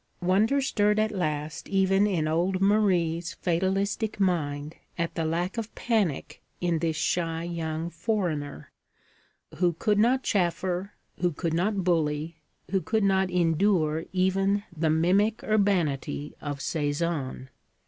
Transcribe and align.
Wonder 0.23 0.61
stirred 0.61 0.97
at 0.97 1.11
last 1.11 1.69
even 1.69 2.07
in 2.07 2.27
old 2.27 2.59
Marie's 2.59 3.35
fatalistic 3.35 4.19
mind 4.19 4.77
at 4.97 5.13
the 5.13 5.23
lack 5.25 5.59
of 5.59 5.75
panic 5.75 6.41
in 6.59 6.79
this 6.79 6.95
shy 6.95 7.43
young 7.43 7.91
foreigner 7.91 8.71
who 9.57 9.73
could 9.73 9.99
not 9.99 10.23
chaffer, 10.23 10.93
who 11.19 11.31
could 11.31 11.53
not 11.53 11.83
bully, 11.83 12.37
who 12.71 12.81
could 12.81 13.03
not 13.03 13.29
endure 13.29 14.05
even 14.11 14.63
the 14.75 14.89
mimic 14.89 15.43
urbanity 15.43 16.33
of 16.41 16.57
Sézanne. 16.57 17.49